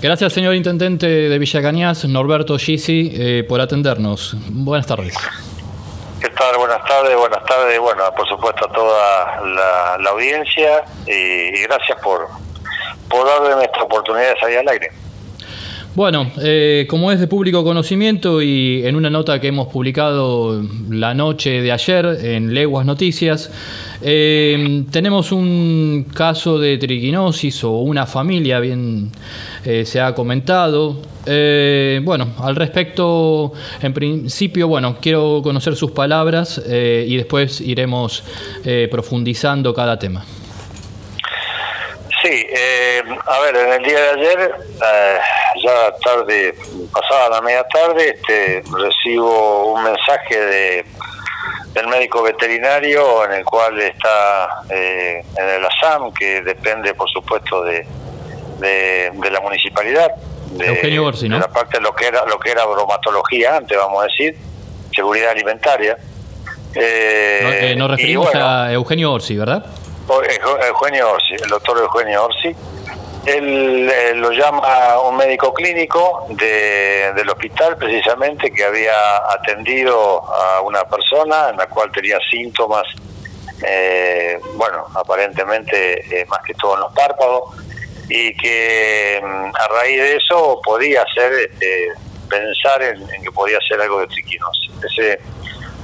Gracias, 0.00 0.32
señor 0.32 0.54
Intendente 0.54 1.08
de 1.08 1.38
Villa 1.40 1.60
Cañas, 1.60 2.04
Norberto 2.04 2.56
Gisi, 2.56 3.10
eh, 3.12 3.44
por 3.48 3.60
atendernos. 3.60 4.36
Buenas 4.48 4.86
tardes. 4.86 5.12
¿Qué 6.20 6.28
tal? 6.28 6.56
Buenas 6.56 6.84
tardes, 6.84 7.16
buenas 7.16 7.44
tardes. 7.44 7.80
Bueno, 7.80 8.04
por 8.16 8.28
supuesto 8.28 8.66
a 8.66 8.72
toda 8.72 9.40
la, 9.98 10.10
audiencia 10.10 10.84
y, 11.04 11.50
gracias 11.62 12.00
por, 12.00 12.28
por 13.10 13.26
darme 13.26 13.64
esta 13.64 13.82
oportunidad 13.82 14.34
de 14.34 14.38
salir 14.38 14.58
al 14.58 14.68
aire. 14.68 14.92
Bueno, 15.94 16.30
eh, 16.40 16.86
como 16.88 17.10
es 17.10 17.18
de 17.18 17.26
público 17.26 17.64
conocimiento 17.64 18.40
y 18.40 18.86
en 18.86 18.94
una 18.94 19.10
nota 19.10 19.40
que 19.40 19.48
hemos 19.48 19.68
publicado 19.68 20.62
la 20.90 21.14
noche 21.14 21.62
de 21.62 21.72
ayer 21.72 22.06
en 22.22 22.54
Leguas 22.54 22.86
Noticias, 22.86 23.50
eh, 24.02 24.84
tenemos 24.92 25.32
un 25.32 26.06
caso 26.14 26.58
de 26.58 26.78
triquinosis 26.78 27.64
o 27.64 27.70
una 27.78 28.06
familia, 28.06 28.60
bien 28.60 29.10
eh, 29.64 29.84
se 29.84 30.00
ha 30.00 30.14
comentado. 30.14 31.02
bueno, 32.04 32.28
al 32.38 32.54
respecto, 32.54 33.52
en 33.82 33.92
principio, 33.92 34.68
bueno, 34.68 34.98
quiero 35.00 35.40
conocer 35.42 35.74
sus 35.74 35.90
palabras 35.90 36.62
y 36.66 37.16
después 37.16 37.60
iremos 37.60 38.22
profundizando 38.90 39.74
cada 39.74 39.98
tema. 39.98 40.24
Sí, 42.22 42.46
a 43.26 43.40
ver, 43.40 43.56
en 43.56 43.72
el 43.74 43.82
día 43.82 44.00
de 44.00 44.10
ayer 44.10 44.52
ya 45.62 45.92
tarde, 46.02 46.54
pasada 46.92 47.30
la 47.30 47.40
media 47.40 47.64
tarde, 47.64 48.14
este, 48.16 48.62
recibo 48.70 49.72
un 49.74 49.84
mensaje 49.84 50.36
de 50.38 50.84
del 51.74 51.86
médico 51.86 52.22
veterinario 52.22 53.24
en 53.24 53.32
el 53.32 53.44
cual 53.44 53.80
está 53.80 54.62
eh, 54.70 55.22
en 55.36 55.48
el 55.48 55.64
ASAM, 55.64 56.12
que 56.12 56.42
depende 56.42 56.94
por 56.94 57.08
supuesto 57.08 57.62
de, 57.62 57.86
de, 58.58 59.30
la 59.30 59.40
municipalidad, 59.40 60.10
de, 60.52 60.66
Eugenio 60.66 61.06
Orsi, 61.06 61.28
¿no? 61.28 61.38
la 61.38 61.48
parte 61.48 61.78
de 61.78 61.82
lo 61.82 61.94
que 61.94 62.06
era 62.06 62.24
lo 62.24 62.38
que 62.38 62.50
era 62.50 62.64
bromatología 62.64 63.56
antes, 63.56 63.76
vamos 63.76 64.02
a 64.02 64.06
decir, 64.06 64.36
seguridad 64.94 65.30
alimentaria. 65.30 65.96
Eh, 66.74 67.74
nos 67.76 67.90
referimos 67.90 68.34
a 68.34 68.72
Eugenio 68.72 69.12
Orsi, 69.12 69.36
¿verdad? 69.36 69.64
Eugenio 70.66 71.12
Orsi, 71.12 71.34
el 71.34 71.48
doctor 71.48 71.78
Eugenio 71.78 72.24
Orsi, 72.24 72.54
él 73.36 73.90
eh, 73.90 74.14
lo 74.14 74.30
llama 74.30 75.00
un 75.00 75.16
médico 75.16 75.52
clínico 75.52 76.26
del 76.30 77.28
hospital 77.28 77.76
precisamente 77.76 78.50
que 78.50 78.64
había 78.64 79.16
atendido 79.30 80.22
a 80.32 80.60
una 80.62 80.84
persona 80.84 81.50
en 81.50 81.56
la 81.56 81.66
cual 81.66 81.90
tenía 81.92 82.18
síntomas, 82.30 82.84
eh, 83.62 84.38
bueno, 84.54 84.86
aparentemente 84.94 86.20
eh, 86.20 86.26
más 86.26 86.40
que 86.42 86.54
todo 86.54 86.74
en 86.74 86.80
los 86.80 86.92
párpados, 86.92 87.54
y 88.08 88.34
que 88.34 89.20
mm, 89.22 89.56
a 89.56 89.68
raíz 89.68 90.00
de 90.00 90.16
eso 90.16 90.60
podía 90.64 91.02
hacer, 91.02 91.32
este, 91.32 91.92
pensar 92.28 92.82
en, 92.82 93.06
que 93.22 93.30
podía 93.32 93.58
ser 93.68 93.80
algo 93.80 94.00
de 94.00 94.06
triquinosis. 94.06 94.70
Ese, 94.84 95.20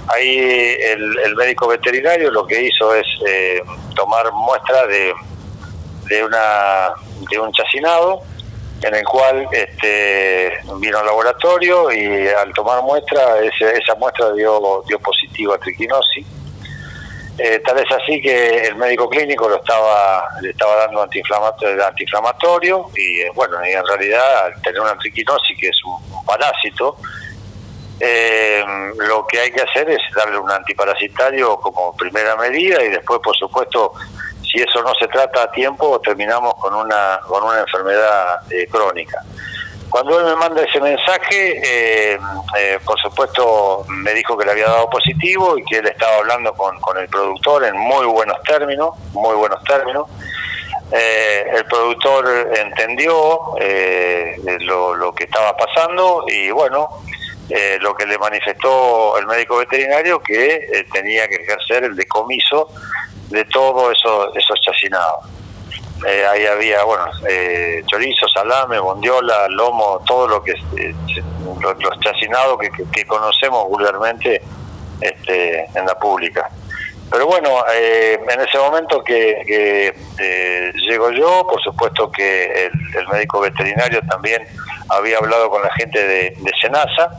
ahí 0.09 0.77
el, 0.81 1.19
el, 1.19 1.35
médico 1.35 1.67
veterinario 1.67 2.31
lo 2.31 2.47
que 2.47 2.63
hizo 2.63 2.95
es 2.95 3.07
tomar 3.95 4.31
muestra 4.33 4.87
de 4.87 5.13
de 6.09 6.25
una 6.25 6.95
de 7.31 7.39
un 7.39 7.53
chacinado 7.53 8.23
en 8.83 8.95
el 8.95 9.05
cual 9.05 9.49
este, 9.53 10.53
vino 10.77 10.99
al 10.99 11.07
laboratorio 11.07 11.91
y 11.93 12.29
al 12.29 12.53
tomar 12.53 12.83
muestra 12.83 13.39
esa 13.41 13.95
muestra 13.95 14.33
dio 14.33 14.83
dio 14.87 14.99
positivo 14.99 15.55
a 15.55 15.59
triquinosis. 15.59 16.27
Eh, 17.37 17.61
tal 17.65 17.79
es 17.79 17.91
así 17.91 18.21
que 18.21 18.69
el 18.69 18.77
médico 18.77 19.09
clínico 19.09 19.49
lo 19.49 19.57
estaba 19.57 20.25
le 20.41 20.51
estaba 20.51 20.77
dando 20.77 21.03
antiinflamatorio, 21.03 21.85
antiinflamatorio 21.85 22.91
y 22.95 23.23
eh, 23.23 23.31
bueno 23.35 23.57
y 23.67 23.73
en 23.73 23.85
realidad 23.85 24.45
al 24.45 24.63
tener 24.63 24.81
una 24.81 24.97
triquinosis 24.97 25.59
que 25.59 25.69
es 25.69 25.85
un, 25.85 26.25
parásito 26.25 26.97
eh, 27.99 28.65
lo 28.99 29.27
que 29.27 29.41
hay 29.41 29.51
que 29.51 29.63
hacer 29.63 29.91
es 29.91 29.99
darle 30.15 30.39
un 30.39 30.49
antiparasitario 30.49 31.57
como 31.57 31.97
primera 31.97 32.37
medida 32.37 32.85
y 32.85 32.91
después 32.91 33.19
por 33.21 33.37
supuesto 33.37 33.95
si 34.55 34.63
eso 34.63 34.83
no 34.83 34.95
se 34.95 35.09
trata 35.09 35.43
a 35.43 35.51
tiempo, 35.51 36.01
terminamos 36.01 36.55
con 36.55 36.75
una, 36.75 37.19
con 37.27 37.43
una 37.43 37.61
enfermedad 37.61 38.41
eh, 38.51 38.69
crónica. 38.71 39.21
Cuando 39.91 40.19
él 40.19 40.27
me 40.27 40.37
manda 40.37 40.63
ese 40.63 40.81
mensaje, 40.81 41.61
eh, 41.63 42.19
eh, 42.59 42.79
por 42.85 42.99
supuesto 43.01 43.85
me 43.89 44.13
dijo 44.15 44.37
que 44.37 44.45
le 44.45 44.53
había 44.53 44.67
dado 44.67 44.89
positivo 44.91 45.59
y 45.59 45.65
que 45.65 45.79
él 45.79 45.87
estaba 45.87 46.17
hablando 46.19 46.53
con, 46.55 46.81
con 46.81 46.99
el 46.99 47.09
productor 47.09 47.65
en 47.65 47.77
muy 47.77 48.07
buenos 48.07 48.41
términos, 48.43 48.91
muy 49.13 49.35
buenos 49.35 49.63
términos. 49.65 50.09
el 50.91 51.65
productor 51.67 52.51
entendió 52.57 53.55
lo, 54.61 54.95
lo, 54.95 55.15
que 55.15 55.25
estaba 55.25 55.57
pasando 55.57 56.25
y 56.29 56.51
bueno, 56.51 56.89
lo 57.81 57.95
que 57.95 58.07
le 58.07 58.19
manifestó 58.19 59.17
el 59.19 59.27
médico 59.27 59.59
veterinario 59.59 60.21
que 60.21 60.85
tenía 60.93 61.27
que 61.29 61.37
ejercer 61.37 61.85
el 61.85 61.97
decomiso 61.97 62.69
de 63.29 63.45
todo 63.47 63.91
eso, 63.91 64.35
esos 64.35 64.61
chacinados. 64.61 65.27
Eh, 66.07 66.27
ahí 66.27 66.45
había, 66.45 66.83
bueno, 66.85 67.07
eh, 67.29 67.83
chorizo, 67.87 68.29
salame, 68.29 68.79
bondiola, 68.79 69.49
lomo, 69.49 70.03
todo 70.07 70.29
lo 70.29 70.43
que 70.43 70.53
eh, 70.53 70.95
los, 71.61 72.01
chacinados 72.01 72.59
que, 72.93 73.07
conocemos 73.07 73.69
vulgarmente 73.69 74.43
este, 75.01 75.65
en 75.75 75.87
la 75.87 75.99
pública. 75.99 76.51
Pero 77.11 77.27
bueno, 77.27 77.65
en 77.71 78.41
ese 78.41 78.59
momento 78.59 79.03
que, 79.05 79.95
llego 80.89 81.11
yo, 81.13 81.47
por 81.49 81.63
supuesto 81.63 82.11
que 82.11 82.67
el, 82.67 83.09
médico 83.09 83.41
veterinario 83.41 84.01
también 84.09 84.43
había 84.89 85.19
hablado 85.19 85.49
con 85.49 85.63
la 85.63 85.73
gente 85.75 86.07
de, 86.07 86.37
de 86.37 86.53
Senasa, 86.61 87.11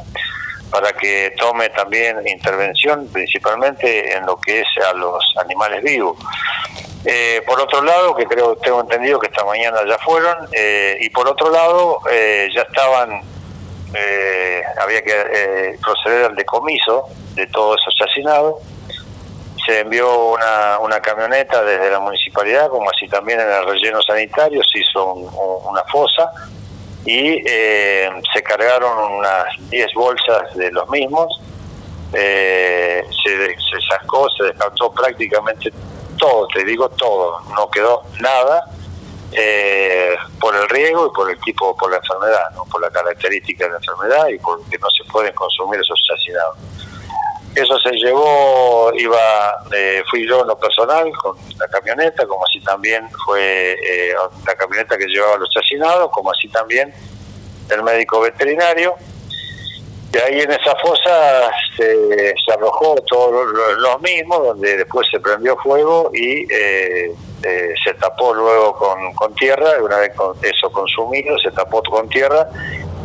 para 0.76 0.92
que 0.92 1.34
tome 1.38 1.70
también 1.70 2.28
intervención 2.28 3.08
principalmente 3.08 4.14
en 4.14 4.26
lo 4.26 4.36
que 4.36 4.60
es 4.60 4.68
a 4.86 4.92
los 4.92 5.24
animales 5.38 5.82
vivos. 5.82 6.18
Eh, 7.06 7.42
por 7.48 7.62
otro 7.62 7.82
lado, 7.82 8.14
que 8.14 8.26
creo 8.26 8.58
tengo 8.58 8.82
entendido 8.82 9.18
que 9.18 9.28
esta 9.28 9.46
mañana 9.46 9.78
ya 9.88 9.98
fueron, 10.00 10.36
eh, 10.52 10.98
y 11.00 11.10
por 11.12 11.30
otro 11.30 11.50
lado 11.50 12.02
eh, 12.12 12.50
ya 12.54 12.64
estaban, 12.64 13.22
había 14.82 15.02
que 15.02 15.78
proceder 15.82 16.26
al 16.26 16.36
decomiso 16.36 17.06
de 17.36 17.48
todos 17.48 17.80
esos 17.80 17.96
asesinados. 18.02 18.56
Se 19.66 19.80
envió 19.80 20.32
una, 20.34 20.80
una 20.80 21.00
camioneta 21.00 21.64
desde 21.64 21.90
la 21.90 22.02
municipalidad, 22.02 22.68
como 22.68 22.90
así 22.90 23.08
también 23.08 23.40
en 23.40 23.50
el 23.50 23.66
relleno 23.66 24.02
sanitario 24.02 24.62
se 24.62 24.80
hizo 24.80 25.06
una 25.06 25.86
fosa 25.86 26.30
y 27.06 27.42
eh, 27.46 28.10
se 28.34 28.42
cargaron 28.42 29.14
unas 29.14 29.46
10 29.70 29.94
bolsas 29.94 30.56
de 30.56 30.72
los 30.72 30.90
mismos, 30.90 31.40
eh, 32.14 33.04
se, 33.24 33.48
se, 33.48 33.88
sacó, 33.88 34.28
se 34.32 34.46
descartó 34.46 34.92
prácticamente 34.92 35.72
todo, 36.18 36.48
te 36.48 36.64
digo 36.64 36.90
todo, 36.90 37.42
no 37.56 37.70
quedó 37.70 38.04
nada 38.20 38.66
eh, 39.32 40.16
por 40.40 40.56
el 40.56 40.68
riesgo 40.70 41.08
y 41.08 41.16
por 41.16 41.30
el 41.30 41.40
tipo, 41.42 41.76
por 41.76 41.92
la 41.92 41.98
enfermedad, 41.98 42.52
¿no? 42.56 42.64
por 42.66 42.82
la 42.82 42.90
característica 42.90 43.66
de 43.66 43.72
la 43.72 43.78
enfermedad 43.78 44.28
y 44.30 44.40
porque 44.40 44.78
no 44.80 44.90
se 44.90 45.04
pueden 45.12 45.34
consumir 45.34 45.80
esos 45.80 46.02
asesinados. 46.10 46.58
Eso 47.56 47.80
se 47.80 47.92
llevó, 47.92 48.92
iba, 48.96 49.64
eh, 49.72 50.04
fui 50.12 50.28
yo 50.28 50.42
en 50.42 50.48
lo 50.48 50.58
personal 50.58 51.10
con 51.22 51.38
la 51.58 51.68
camioneta, 51.70 52.28
como 52.28 52.44
así 52.44 52.60
también 52.60 53.08
fue 53.26 53.74
eh, 53.74 54.14
la 54.46 54.56
camioneta 54.56 54.98
que 54.98 55.06
llevaba 55.06 55.38
los 55.38 55.50
asesinados, 55.56 56.12
como 56.12 56.32
así 56.32 56.50
también 56.50 56.94
el 57.70 57.82
médico 57.82 58.20
veterinario. 58.20 58.96
Y 60.14 60.18
ahí 60.18 60.42
en 60.42 60.52
esa 60.52 60.76
fosa 60.76 61.50
se, 61.78 62.34
arrojó 62.54 62.96
todo 63.08 63.44
lo, 63.44 64.00
mismo, 64.00 64.38
donde 64.40 64.76
después 64.78 65.08
se 65.10 65.22
prendió 65.22 65.56
fuego 65.58 66.12
y 66.14 66.46
eh, 66.54 67.14
se 67.84 67.94
tapó 67.94 68.34
luego 68.34 68.76
con, 68.76 69.14
con 69.14 69.34
tierra, 69.36 69.72
una 69.82 69.98
vez 69.98 70.14
con 70.14 70.36
eso 70.42 70.70
consumido, 70.72 71.38
se 71.40 71.52
tapó 71.52 71.82
con 71.84 72.10
tierra 72.10 72.50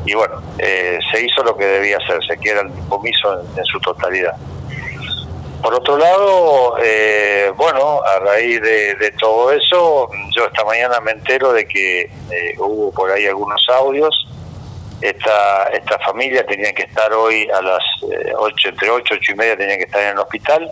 y 0.05 0.15
bueno, 0.15 0.41
eh, 0.59 0.99
se 1.13 1.25
hizo 1.25 1.43
lo 1.43 1.57
que 1.57 1.67
debía 1.67 1.99
hacerse, 1.99 2.39
que 2.39 2.51
era 2.51 2.63
el 2.63 2.71
comiso 2.89 3.41
en, 3.57 3.65
su 3.65 3.79
totalidad. 3.81 4.35
Por 5.63 5.75
otro 5.75 5.99
lado, 5.99 6.77
eh, 6.83 7.53
bueno, 7.55 8.01
a 8.03 8.19
raíz 8.21 8.63
de, 8.63 9.15
todo 9.19 9.53
eso, 9.53 10.09
yo 10.35 10.47
esta 10.47 10.65
mañana 10.65 11.01
me 11.01 11.11
entero 11.13 11.53
de 11.53 11.67
que 11.67 12.03
eh, 12.03 12.55
hubo 12.59 12.91
por 12.93 13.11
ahí 13.11 13.27
algunos 13.27 13.63
audios. 13.69 14.27
Esta, 15.03 15.65
esta 15.65 15.99
familia 15.99 16.45
tenía 16.47 16.73
que 16.73 16.83
estar 16.83 17.13
hoy 17.13 17.49
a 17.51 17.61
las 17.63 17.83
8, 18.37 18.69
entre 18.69 18.91
8 18.91 19.15
y 19.15 19.17
8 19.17 19.33
y 19.33 19.35
media 19.35 19.57
tenía 19.57 19.77
que 19.77 19.85
estar 19.85 20.03
en 20.03 20.09
el 20.11 20.19
hospital. 20.19 20.71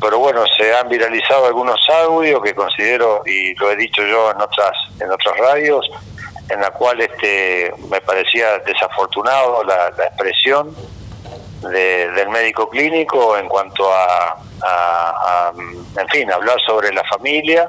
Pero 0.00 0.18
bueno, 0.18 0.44
se 0.56 0.72
han 0.74 0.88
viralizado 0.88 1.46
algunos 1.46 1.80
audios 1.90 2.42
que 2.42 2.54
considero, 2.54 3.22
y 3.26 3.54
lo 3.56 3.70
he 3.70 3.76
dicho 3.76 4.02
yo 4.02 4.30
en 4.30 4.40
otras, 4.40 4.72
en 5.00 5.10
otras 5.10 5.36
radios, 5.38 5.90
en 6.48 6.60
la 6.60 6.70
cual 6.70 7.00
este 7.00 7.72
me 7.90 8.00
parecía 8.00 8.58
desafortunado 8.60 9.62
la, 9.64 9.88
expresión 9.88 10.74
del 11.62 12.28
médico 12.28 12.68
clínico 12.68 13.36
en 13.36 13.48
cuanto 13.48 13.92
a, 13.92 14.36
en 15.96 16.08
fin, 16.08 16.30
hablar 16.30 16.58
sobre 16.64 16.92
la 16.92 17.02
familia, 17.04 17.68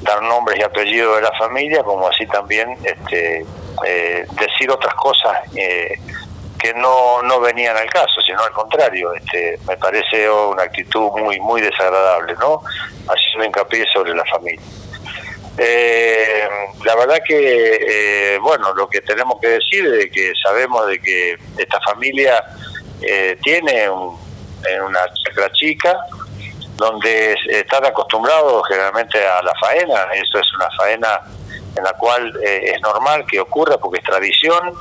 dar 0.00 0.20
nombres 0.22 0.58
y 0.58 0.62
apellidos 0.62 1.16
de 1.16 1.22
la 1.22 1.32
familia, 1.32 1.82
como 1.82 2.08
así 2.08 2.26
también 2.26 2.76
este, 2.82 3.46
eh, 3.86 4.26
decir 4.32 4.70
otras 4.70 4.94
cosas 4.94 5.38
que 5.52 6.72
no, 6.72 7.22
no 7.22 7.40
venían 7.40 7.76
al 7.76 7.90
caso, 7.90 8.20
sino 8.26 8.42
al 8.42 8.52
contrario. 8.52 9.12
Este, 9.12 9.58
me 9.68 9.76
parece 9.76 10.30
una 10.30 10.62
actitud 10.62 11.10
muy 11.12 11.38
muy 11.38 11.60
desagradable, 11.60 12.34
¿no? 12.40 12.62
Haciendo 13.06 13.44
hincapié 13.44 13.84
sobre 13.92 14.14
la 14.14 14.24
familia. 14.24 14.64
Eh, 15.56 16.48
la 16.84 16.96
verdad 16.96 17.18
que, 17.24 18.34
eh, 18.34 18.38
bueno, 18.38 18.74
lo 18.74 18.88
que 18.88 19.00
tenemos 19.02 19.38
que 19.40 19.48
decir 19.48 19.86
es 19.86 20.10
que 20.10 20.32
sabemos 20.42 20.86
de 20.88 20.98
que 21.00 21.38
esta 21.58 21.80
familia 21.80 22.42
eh, 23.00 23.38
tiene 23.42 23.88
una 23.88 25.00
chacra 25.22 25.52
chica 25.52 25.96
donde 26.76 27.36
están 27.50 27.84
acostumbrados 27.84 28.66
generalmente 28.68 29.24
a 29.24 29.42
la 29.42 29.52
faena, 29.60 30.08
eso 30.14 30.40
es 30.40 30.54
una 30.54 30.68
faena 30.76 31.20
en 31.76 31.84
la 31.84 31.92
cual 31.92 32.32
es 32.42 32.80
normal 32.80 33.24
que 33.30 33.38
ocurra 33.38 33.76
porque 33.76 33.98
es 33.98 34.04
tradición, 34.04 34.72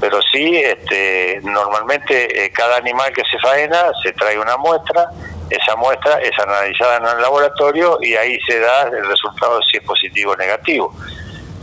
pero 0.00 0.20
sí, 0.22 0.56
este, 0.56 1.40
normalmente 1.42 2.50
cada 2.54 2.76
animal 2.76 3.12
que 3.12 3.22
se 3.30 3.38
faena 3.40 3.90
se 4.02 4.12
trae 4.12 4.38
una 4.38 4.56
muestra 4.56 5.10
esa 5.50 5.76
muestra 5.76 6.18
es 6.18 6.32
analizada 6.38 6.96
en 6.96 7.06
el 7.06 7.22
laboratorio 7.22 7.98
y 8.00 8.14
ahí 8.14 8.38
se 8.46 8.58
da 8.60 8.82
el 8.84 9.06
resultado 9.06 9.60
si 9.62 9.78
es 9.78 9.82
positivo 9.82 10.32
o 10.32 10.36
negativo. 10.36 10.92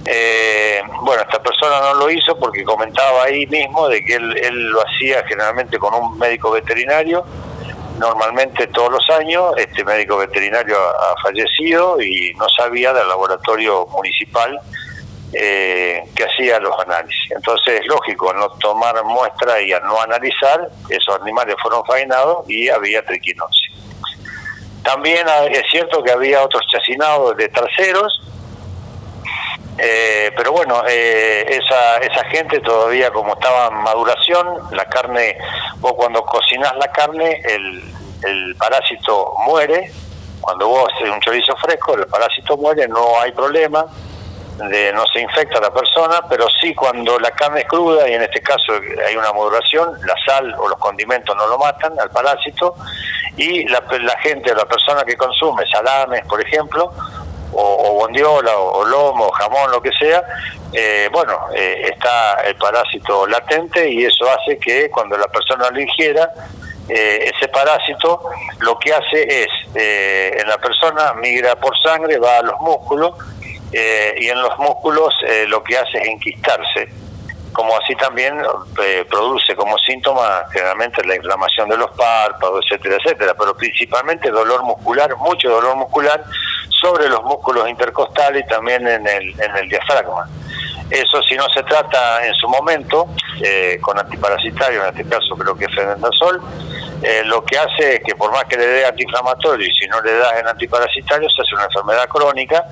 Eh, 0.05 0.81
bueno, 1.03 1.21
esta 1.21 1.41
persona 1.41 1.79
no 1.79 1.93
lo 1.93 2.09
hizo 2.09 2.37
porque 2.37 2.63
comentaba 2.63 3.23
ahí 3.23 3.45
mismo 3.47 3.87
de 3.87 4.03
que 4.03 4.15
él, 4.15 4.69
lo 4.69 4.81
hacía 4.81 5.23
generalmente 5.27 5.77
con 5.77 5.93
un 5.93 6.17
médico 6.17 6.51
veterinario, 6.51 7.23
normalmente 7.99 8.67
todos 8.67 8.91
los 8.91 9.09
años, 9.11 9.53
este 9.57 9.83
médico 9.83 10.17
veterinario 10.17 10.75
ha, 10.77 11.15
fallecido 11.21 12.01
y 12.01 12.33
no 12.33 12.49
sabía 12.49 12.93
del 12.93 13.07
laboratorio 13.07 13.85
municipal 13.87 14.59
eh, 15.33 16.03
que 16.15 16.23
hacía 16.25 16.59
los 16.59 16.77
análisis. 16.79 17.31
Entonces 17.31 17.79
es 17.81 17.87
lógico 17.87 18.33
no 18.33 18.49
tomar 18.51 19.03
muestra 19.03 19.61
y 19.61 19.71
no 19.83 20.01
analizar, 20.01 20.69
esos 20.89 21.21
animales 21.21 21.55
fueron 21.61 21.85
faenados 21.85 22.49
y 22.49 22.69
había 22.69 23.03
triquinosis. 23.05 23.71
También 24.83 25.25
es 25.51 25.63
cierto 25.69 26.03
que 26.03 26.11
había 26.11 26.41
otros 26.43 26.63
chacinados 26.71 27.37
de 27.37 27.47
terceros, 27.49 28.21
eh, 29.77 30.31
pero 30.35 30.51
bueno, 30.51 30.83
eh, 30.87 31.45
esa, 31.47 31.97
esa 31.97 32.23
gente 32.25 32.59
todavía 32.59 33.11
como 33.11 33.33
estaba 33.33 33.67
en 33.67 33.75
maduración, 33.83 34.47
la 34.71 34.85
carne, 34.85 35.37
vos 35.77 35.93
cuando 35.93 36.23
cocinás 36.23 36.75
la 36.77 36.91
carne, 36.91 37.41
el, 37.45 37.83
el 38.23 38.55
parásito 38.55 39.33
muere, 39.45 39.91
cuando 40.41 40.67
vos 40.67 40.91
haces 40.93 41.09
un 41.09 41.19
chorizo 41.21 41.55
fresco, 41.57 41.93
el 41.93 42.07
parásito 42.07 42.57
muere, 42.57 42.87
no 42.87 43.19
hay 43.19 43.31
problema, 43.31 43.85
de 44.69 44.93
no 44.93 45.05
se 45.07 45.21
infecta 45.21 45.59
la 45.59 45.71
persona, 45.71 46.21
pero 46.29 46.47
sí 46.61 46.73
cuando 46.73 47.19
la 47.19 47.31
carne 47.31 47.61
es 47.61 47.67
cruda 47.67 48.07
y 48.09 48.13
en 48.13 48.23
este 48.23 48.41
caso 48.41 48.73
hay 49.07 49.15
una 49.15 49.31
maduración, 49.33 49.93
la 50.05 50.15
sal 50.25 50.53
o 50.57 50.67
los 50.67 50.77
condimentos 50.79 51.35
no 51.35 51.47
lo 51.47 51.57
matan 51.57 51.99
al 51.99 52.09
parásito 52.09 52.75
y 53.37 53.67
la, 53.67 53.83
la 54.01 54.17
gente 54.19 54.51
o 54.51 54.55
la 54.55 54.65
persona 54.65 55.03
que 55.03 55.15
consume 55.15 55.63
salames, 55.71 56.25
por 56.27 56.41
ejemplo, 56.41 56.91
o, 57.53 57.93
bondiola 57.93 58.57
o, 58.57 58.83
lomo 58.85 59.27
o 59.27 59.31
jamón, 59.31 59.71
lo 59.71 59.81
que 59.81 59.91
sea, 59.91 60.23
eh, 60.73 61.09
bueno, 61.11 61.47
eh, 61.53 61.89
está 61.91 62.41
el 62.41 62.55
parásito 62.55 63.27
latente 63.27 63.89
y 63.89 64.05
eso 64.05 64.25
hace 64.29 64.57
que 64.57 64.89
cuando 64.89 65.17
la 65.17 65.27
persona 65.27 65.69
lo 65.69 65.81
ingiera, 65.81 66.29
eh, 66.87 67.31
ese 67.35 67.47
parásito 67.49 68.21
lo 68.59 68.77
que 68.79 68.93
hace 68.93 69.43
es, 69.43 69.49
en 69.73 70.47
la 70.47 70.57
persona 70.57 71.13
migra 71.13 71.55
por 71.55 71.77
sangre, 71.79 72.17
va 72.17 72.37
a 72.37 72.41
los 72.41 72.59
músculos, 72.59 73.13
y 73.73 74.27
en 74.27 74.41
los 74.41 74.57
músculos 74.59 75.13
lo 75.47 75.63
que 75.63 75.77
hace 75.77 75.97
es 75.99 76.07
enquistarse 76.07 76.89
como 77.53 77.75
así 77.77 77.95
también 77.95 78.41
eh, 78.81 79.05
produce 79.09 79.55
como 79.55 79.77
síntoma 79.77 80.45
generalmente 80.51 81.03
la 81.05 81.15
inflamación 81.15 81.69
de 81.69 81.77
los 81.77 81.91
párpados, 81.91 82.65
etcétera, 82.65 82.97
etcétera, 83.03 83.33
pero 83.37 83.55
principalmente 83.55 84.29
dolor 84.29 84.63
muscular, 84.63 85.15
mucho 85.17 85.49
dolor 85.49 85.75
muscular 85.75 86.23
sobre 86.69 87.09
los 87.09 87.23
músculos 87.23 87.69
intercostales 87.69 88.43
y 88.45 88.47
también 88.47 88.87
en 88.87 89.05
el, 89.05 89.39
en 89.39 89.57
el 89.57 89.69
diafragma. 89.69 90.27
Eso 90.89 91.21
si 91.23 91.35
no 91.35 91.47
se 91.49 91.63
trata 91.63 92.25
en 92.25 92.33
su 92.35 92.49
momento 92.49 93.07
eh, 93.41 93.79
con 93.81 93.97
antiparasitario, 93.97 94.83
en 94.83 94.89
este 94.97 95.09
caso 95.09 95.35
creo 95.35 95.55
que 95.55 95.65
es 95.65 95.75
fenendazol, 95.75 96.41
eh, 97.01 97.23
lo 97.25 97.43
que 97.43 97.57
hace 97.57 97.95
es 97.95 98.03
que 98.03 98.15
por 98.15 98.31
más 98.31 98.45
que 98.45 98.57
le 98.57 98.67
dé 98.67 98.85
antiinflamatorio 98.85 99.67
y 99.67 99.73
si 99.73 99.87
no 99.87 100.01
le 100.01 100.13
das 100.17 100.39
en 100.39 100.47
antiparasitario 100.47 101.29
se 101.29 101.41
hace 101.41 101.55
una 101.55 101.65
enfermedad 101.65 102.07
crónica 102.07 102.65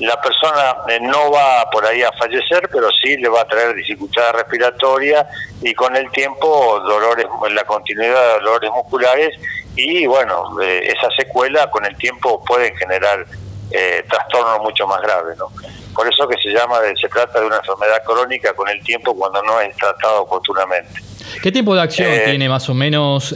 la 0.00 0.20
persona 0.20 0.76
eh, 0.88 1.00
no 1.00 1.30
va 1.30 1.68
por 1.70 1.86
ahí 1.86 2.02
a 2.02 2.12
fallecer, 2.12 2.68
pero 2.70 2.88
sí 3.02 3.16
le 3.16 3.28
va 3.28 3.42
a 3.42 3.44
traer 3.46 3.74
dificultades 3.74 4.32
respiratorias 4.32 5.26
y 5.62 5.72
con 5.74 5.96
el 5.96 6.10
tiempo 6.10 6.80
dolores, 6.80 7.26
la 7.50 7.64
continuidad 7.64 8.14
de 8.14 8.32
dolores 8.44 8.70
musculares 8.72 9.34
y 9.74 10.06
bueno, 10.06 10.60
eh, 10.60 10.92
esa 10.94 11.08
secuela 11.16 11.70
con 11.70 11.84
el 11.86 11.96
tiempo 11.96 12.42
puede 12.44 12.76
generar 12.76 13.24
eh, 13.70 14.04
trastornos 14.08 14.60
mucho 14.60 14.86
más 14.86 15.00
graves, 15.00 15.36
¿no? 15.38 15.46
Por 15.94 16.06
eso 16.06 16.28
que 16.28 16.36
se 16.42 16.50
llama, 16.50 16.76
se 17.00 17.08
trata 17.08 17.40
de 17.40 17.46
una 17.46 17.56
enfermedad 17.56 18.02
crónica 18.04 18.52
con 18.52 18.68
el 18.68 18.82
tiempo 18.82 19.16
cuando 19.16 19.42
no 19.42 19.60
es 19.60 19.74
tratado 19.76 20.22
oportunamente. 20.22 21.00
¿Qué 21.42 21.50
tipo 21.50 21.74
de 21.74 21.80
acción 21.80 22.10
tiene 22.24 22.48
más 22.50 22.68
o 22.68 22.74
menos? 22.74 23.34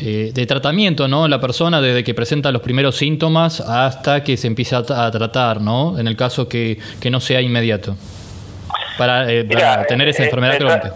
Eh, 0.00 0.32
de 0.34 0.46
tratamiento, 0.46 1.06
¿no? 1.06 1.28
La 1.28 1.40
persona 1.40 1.80
desde 1.80 2.02
que 2.02 2.14
presenta 2.14 2.50
los 2.50 2.62
primeros 2.62 2.96
síntomas 2.96 3.60
hasta 3.60 4.24
que 4.24 4.36
se 4.36 4.48
empieza 4.48 4.78
a, 4.78 5.10
tratar, 5.12 5.60
¿no? 5.60 5.98
En 5.98 6.08
el 6.08 6.16
caso 6.16 6.48
que, 6.48 6.78
no 7.10 7.20
sea 7.20 7.40
inmediato. 7.40 7.96
Para, 8.98 9.30
eh, 9.30 9.44
tener 9.86 10.08
esa 10.08 10.22
eh, 10.22 10.26
enfermedad 10.26 10.58
crónica. 10.58 10.94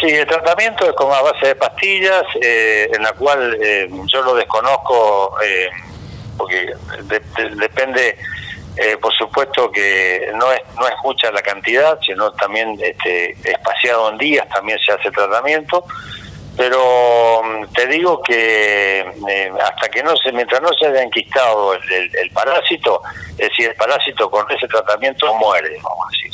sí, 0.00 0.08
el 0.08 0.26
tratamiento 0.26 0.86
es 0.86 0.92
como 0.92 1.14
a 1.14 1.22
base 1.22 1.48
de 1.48 1.54
pastillas, 1.54 2.24
en 2.40 3.02
la 3.02 3.12
cual 3.12 3.58
yo 4.06 4.22
lo 4.22 4.34
desconozco 4.34 5.34
porque 6.36 6.72
depende, 7.58 8.18
por 9.00 9.12
supuesto 9.14 9.70
que 9.70 10.30
no 10.34 10.52
es, 10.52 10.60
no 10.78 10.86
es 10.86 10.94
mucha 11.02 11.30
la 11.30 11.40
cantidad, 11.40 11.98
sino 12.04 12.30
también 12.32 12.78
este, 12.82 13.32
espaciado 13.44 14.10
en 14.10 14.18
días 14.18 14.46
también 14.50 14.78
se 14.84 14.92
hace 14.92 15.10
tratamiento 15.10 15.84
pero 16.56 17.42
mm, 17.42 17.72
te 17.72 17.86
digo 17.86 18.22
que 18.22 19.00
eh, 19.00 19.52
hasta 19.60 19.88
que 19.88 20.02
no 20.02 20.16
se, 20.16 20.32
mientras 20.32 20.60
no 20.60 20.68
se 20.74 20.86
haya 20.86 21.02
enquistado 21.02 21.74
el, 21.74 22.30
parásito, 22.32 23.00
es 23.30 23.48
decir, 23.48 23.70
el 23.70 23.74
parásito 23.76 24.30
con 24.30 24.50
ese 24.50 24.66
tratamiento 24.68 25.32
muere, 25.34 25.78
vamos 25.82 26.06
a 26.06 26.10
decir, 26.10 26.32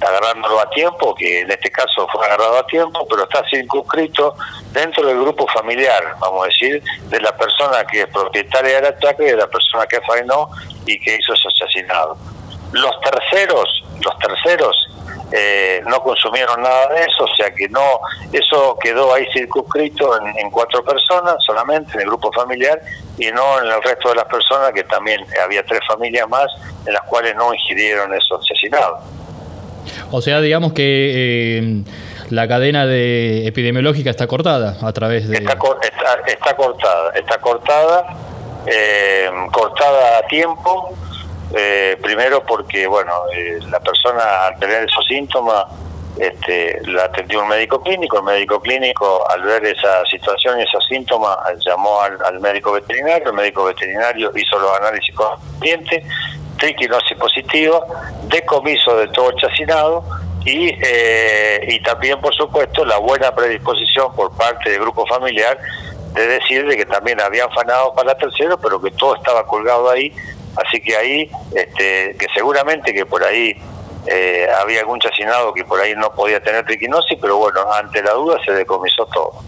agarrándolo 0.00 0.58
a 0.58 0.70
tiempo, 0.70 1.14
que 1.14 1.40
en 1.40 1.50
este 1.50 1.70
caso 1.70 2.08
fue 2.10 2.24
agarrado 2.26 2.58
a 2.58 2.66
tiempo, 2.66 3.06
pero 3.08 3.24
está 3.24 3.44
circunscrito 3.48 4.34
dentro 4.72 5.06
del 5.06 5.20
grupo 5.20 5.46
familiar, 5.48 6.14
vamos 6.18 6.44
a 6.44 6.46
decir, 6.46 6.82
de 7.04 7.20
la 7.20 7.36
persona 7.36 7.84
que 7.84 8.02
es 8.02 8.06
propietaria 8.08 8.76
del 8.76 8.86
ataque 8.86 9.24
y 9.24 9.30
de 9.30 9.36
la 9.36 9.46
persona 9.46 9.86
que 9.86 10.00
faenó 10.00 10.48
y 10.86 10.98
que 10.98 11.16
hizo 11.16 11.34
ese 11.34 11.48
asesinado. 11.48 12.16
Los 12.72 12.98
terceros, 13.00 13.84
los 14.00 14.18
terceros 14.18 14.88
eh, 15.32 15.82
no 15.86 16.02
consumieron 16.02 16.60
nada 16.60 16.88
de 16.88 17.00
eso, 17.02 17.24
o 17.24 17.36
sea 17.36 17.52
que 17.54 17.68
no, 17.68 18.00
eso 18.32 18.76
quedó 18.82 19.14
ahí 19.14 19.26
circunscrito 19.32 20.18
en, 20.36 20.50
cuatro 20.50 20.84
personas 20.84 21.36
solamente 21.46 21.94
en 21.94 22.00
el 22.00 22.06
grupo 22.08 22.30
familiar 22.32 22.80
y 23.16 23.30
no 23.30 23.58
en 23.60 23.66
el 23.66 23.82
resto 23.82 24.10
de 24.10 24.16
las 24.16 24.26
personas 24.26 24.72
que 24.72 24.84
también 24.84 25.24
había 25.42 25.64
tres 25.64 25.80
familias 25.88 26.28
más 26.28 26.46
en 26.86 26.92
las 26.92 27.02
cuales 27.04 27.34
no 27.34 27.54
ingirieron 27.54 28.12
esos 28.12 28.40
asesinados. 28.44 29.00
O 30.10 30.20
sea, 30.20 30.40
digamos 30.42 30.74
que 30.74 30.82
eh, 31.58 31.82
la 32.28 32.46
cadena 32.46 32.86
de 32.86 33.46
epidemiológica 33.46 34.10
está 34.10 34.26
cortada 34.26 34.76
a 34.82 34.92
través 34.92 35.28
de... 35.28 35.36
Está, 35.36 35.52
está, 36.26 36.56
cortada, 36.56 37.10
está 37.14 37.38
cortada, 37.38 38.16
eh, 38.66 39.30
cortada 39.50 40.18
a 40.18 40.22
tiempo 40.26 40.94
eh, 41.54 41.98
primero 42.02 42.44
porque, 42.44 42.86
bueno, 42.86 43.12
eh, 43.34 43.58
la 43.70 43.80
persona 43.80 44.46
al 44.46 44.58
tener 44.58 44.84
esos 44.84 45.04
síntomas 45.06 45.66
este, 46.18 46.80
la 46.86 47.04
atendió 47.04 47.42
un 47.42 47.48
médico 47.48 47.80
clínico, 47.80 48.18
el 48.18 48.24
médico 48.24 48.60
clínico 48.60 49.28
al 49.30 49.42
ver 49.42 49.64
esa 49.64 50.04
situación 50.06 50.60
y 50.60 50.62
esos 50.62 50.84
síntomas 50.86 51.36
llamó 51.64 52.00
al, 52.00 52.38
médico 52.40 52.72
veterinario, 52.72 53.28
el 53.28 53.34
médico 53.34 53.64
veterinario 53.64 54.30
hizo 54.36 54.58
los 54.58 54.78
análisis 54.78 55.14
correspondientes, 55.14 56.04
triquinosis 56.58 57.16
positiva, 57.16 57.80
decomiso 58.24 58.96
de 58.96 59.08
todo 59.08 59.32
chacinado 59.32 60.04
y, 60.44 60.70
eh, 60.82 61.66
y 61.68 61.80
también, 61.80 62.20
por 62.20 62.34
supuesto, 62.34 62.84
la 62.84 62.98
buena 62.98 63.34
predisposición 63.34 64.14
por 64.14 64.36
parte 64.36 64.70
del 64.70 64.80
grupo 64.80 65.06
familiar 65.06 65.58
de 66.12 66.26
decir 66.26 66.66
de 66.66 66.76
que 66.76 66.84
también 66.84 67.20
habían 67.22 67.50
fanado 67.52 67.94
para 67.94 68.14
tercero, 68.16 68.58
pero 68.58 68.80
que 68.82 68.90
todo 68.90 69.16
estaba 69.16 69.46
colgado 69.46 69.88
ahí 69.88 70.14
Así 70.56 70.80
que 70.80 70.96
ahí, 70.96 71.30
este, 71.54 72.16
que 72.18 72.26
seguramente 72.34 72.92
que 72.92 73.06
por 73.06 73.24
ahí 73.24 73.56
eh, 74.06 74.46
había 74.60 74.80
algún 74.80 74.98
chacinado 75.00 75.54
que 75.54 75.64
por 75.64 75.80
ahí 75.80 75.94
no 75.96 76.12
podía 76.12 76.40
tener 76.42 76.64
triquinosis, 76.64 77.18
pero 77.20 77.38
bueno, 77.38 77.60
ante 77.72 78.02
la 78.02 78.12
duda 78.12 78.38
se 78.44 78.52
decomisó 78.52 79.06
todo. 79.06 79.42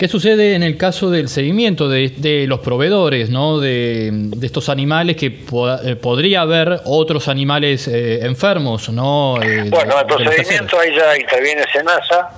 ¿Qué 0.00 0.08
sucede 0.08 0.54
en 0.54 0.62
el 0.62 0.78
caso 0.78 1.10
del 1.10 1.28
seguimiento 1.28 1.86
de, 1.86 2.46
los 2.48 2.60
proveedores, 2.60 3.28
¿no? 3.28 3.60
de, 3.60 4.30
estos 4.40 4.70
animales 4.70 5.14
que 5.16 5.26
eh, 5.26 5.96
podría 5.96 6.40
haber 6.40 6.80
otros 6.86 7.28
animales 7.28 7.86
eh, 7.86 8.24
enfermos? 8.24 8.88
¿no? 8.88 9.36
Eh, 9.42 9.68
bueno, 9.68 10.00
el 10.00 10.06
procedimiento 10.06 10.80
ahí 10.80 10.96
ya 10.96 11.18
interviene 11.18 11.64
Senasa. 11.70 12.30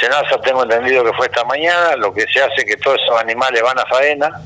Senasa 0.00 0.40
tengo 0.42 0.64
entendido 0.64 1.04
que 1.04 1.12
fue 1.12 1.26
esta 1.26 1.44
mañana, 1.44 1.94
lo 1.94 2.12
que 2.12 2.22
se 2.22 2.42
hace 2.42 2.54
es 2.56 2.64
que 2.64 2.76
todos 2.76 3.00
esos 3.00 3.20
animales 3.20 3.62
van 3.62 3.78
a 3.78 3.86
faena. 3.86 4.42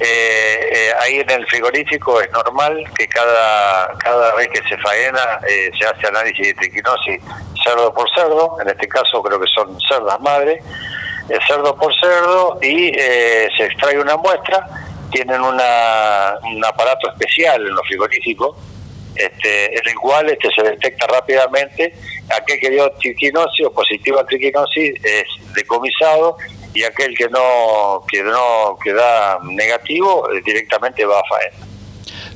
Ahí 0.00 1.20
en 1.20 1.30
el 1.30 1.46
frigorífico 1.46 2.20
es 2.20 2.30
normal 2.32 2.82
que 2.96 3.06
cada, 3.08 3.96
cada 3.98 4.34
vez 4.34 4.48
que 4.48 4.68
se 4.68 4.76
faena 4.78 5.40
se 5.78 5.86
hace 5.86 6.06
análisis 6.08 6.48
de 6.48 6.54
triquinosis 6.54 7.20
cerdo 7.62 7.92
por 7.94 8.08
cerdo, 8.14 8.56
en 8.60 8.68
este 8.68 8.88
caso 8.88 9.22
creo 9.22 9.38
que 9.38 9.46
son 9.54 9.78
cerdas 9.88 10.20
madre 10.20 10.60
cerdo 11.46 11.76
por 11.76 11.94
cerdo 11.98 12.58
y 12.60 12.88
eh, 12.98 13.48
se 13.56 13.66
extrae 13.66 13.98
una 13.98 14.16
muestra. 14.16 14.66
Tienen 15.10 15.40
una, 15.42 16.38
un 16.42 16.64
aparato 16.64 17.10
especial 17.10 17.60
en 17.60 17.74
los 17.74 17.86
frigoríficos, 17.86 18.56
este, 19.14 19.78
en 19.78 19.88
el 19.88 19.94
cual 19.96 20.30
este, 20.30 20.48
se 20.54 20.62
detecta 20.62 21.06
rápidamente 21.06 21.92
aquel 22.34 22.58
que 22.58 22.70
dio 22.70 22.90
triquinosis 22.92 23.66
o 23.66 23.72
positivo 23.72 24.18
a 24.18 24.24
triquinosis 24.24 24.94
es 25.04 25.24
decomisado 25.54 26.38
y 26.74 26.84
aquel 26.84 27.16
que 27.16 27.28
no 27.28 28.02
que 28.10 28.22
no 28.22 28.76
queda 28.82 29.38
negativo 29.42 30.30
eh, 30.30 30.40
directamente 30.44 31.04
va 31.04 31.18
a 31.18 31.22
faena. 31.28 31.66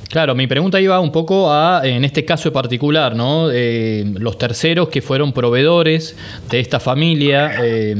Claro, 0.09 0.35
mi 0.35 0.47
pregunta 0.47 0.79
iba 0.79 0.99
un 1.01 1.11
poco 1.11 1.51
a, 1.51 1.81
en 1.83 2.05
este 2.05 2.23
caso 2.23 2.47
en 2.47 2.53
particular, 2.53 3.13
¿no? 3.13 3.51
Eh, 3.51 4.05
los 4.05 4.37
terceros 4.37 4.87
que 4.87 5.01
fueron 5.01 5.33
proveedores 5.33 6.15
de 6.49 6.61
esta 6.61 6.79
familia, 6.79 7.57
eh, 7.61 7.93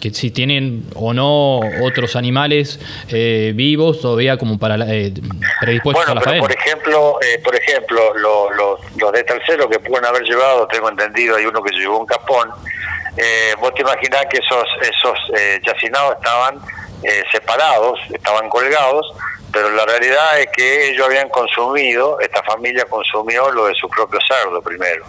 que 0.00 0.10
si 0.12 0.30
tienen 0.30 0.84
o 0.94 1.12
no 1.12 1.60
otros 1.82 2.16
animales 2.16 2.80
eh, 3.10 3.52
vivos 3.54 4.00
todavía 4.00 4.38
como 4.38 4.58
para 4.58 4.76
eh, 4.92 5.12
predispuestos 5.60 6.08
a 6.08 6.14
la 6.14 6.22
pero 6.22 6.40
Por 6.40 6.52
ejemplo, 6.52 7.18
eh, 7.20 7.38
por 7.44 7.54
ejemplo 7.54 8.00
los 8.16 9.12
de 9.12 9.24
tercero 9.24 9.68
que 9.68 9.78
pueden 9.78 10.06
haber 10.06 10.22
llevado, 10.22 10.66
tengo 10.68 10.88
entendido, 10.88 11.36
hay 11.36 11.44
uno 11.44 11.62
que 11.62 11.76
llevó 11.76 11.98
un 11.98 12.06
capón. 12.06 12.48
Eh, 13.16 13.54
vos 13.58 13.74
te 13.74 13.82
imaginás 13.82 14.26
que 14.26 14.38
esos 14.38 14.64
esos 14.82 15.18
eh, 15.36 15.60
chacinados 15.62 16.16
estaban 16.16 16.60
separados, 17.32 17.98
estaban 18.12 18.50
colgados, 18.50 19.10
pero 19.50 19.70
la 19.70 19.86
realidad 19.86 20.38
es 20.38 20.48
que 20.54 20.90
ellos 20.90 21.06
habían 21.06 21.30
consumido, 21.30 22.20
esta 22.20 22.42
familia 22.42 22.84
consumió 22.84 23.50
lo 23.50 23.68
de 23.68 23.74
su 23.74 23.88
propio 23.88 24.20
cerdo 24.28 24.60
primero. 24.60 25.06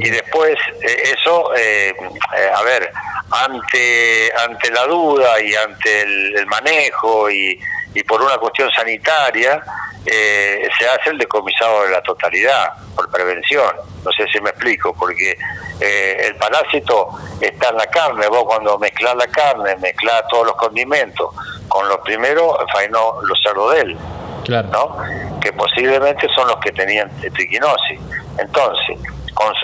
Y 0.00 0.10
después 0.10 0.56
eso, 0.80 1.50
a 1.50 2.62
ver, 2.62 2.92
ante, 3.30 4.32
ante 4.36 4.70
la 4.70 4.86
duda 4.86 5.40
y 5.40 5.54
ante 5.54 6.02
el, 6.02 6.46
manejo 6.46 7.30
y, 7.30 7.58
y, 7.94 8.02
por 8.04 8.20
una 8.20 8.36
cuestión 8.38 8.70
sanitaria, 8.70 9.62
eh, 10.04 10.68
se 10.78 10.86
hace 10.86 11.10
el 11.10 11.18
decomisado 11.18 11.84
de 11.84 11.90
la 11.90 12.02
totalidad, 12.02 12.74
por 12.94 13.10
prevención. 13.10 13.74
No 14.04 14.12
sé 14.12 14.26
si 14.32 14.40
me 14.40 14.50
explico, 14.50 14.94
porque 14.94 15.36
eh, 15.80 16.26
el 16.26 16.36
parásito 16.36 17.08
está 17.40 17.70
en 17.70 17.76
la 17.76 17.86
carne. 17.86 18.28
Vos 18.28 18.44
cuando 18.44 18.78
mezclas 18.78 19.16
la 19.16 19.26
carne, 19.28 19.76
mezclas 19.76 20.24
todos 20.28 20.48
los 20.48 20.56
condimentos 20.56 21.30
con 21.68 21.88
los 21.88 21.98
primeros, 21.98 22.56
fainó 22.72 23.20
los 23.22 23.40
cerdos 23.42 23.74
de 23.74 23.80
él. 23.80 23.98
Claro. 24.44 24.68
¿no? 24.68 25.40
Que 25.40 25.52
posiblemente 25.52 26.28
son 26.34 26.48
los 26.48 26.56
que 26.58 26.72
tenían 26.72 27.10
triquinosis. 27.20 27.98
Entonces, 28.38 28.98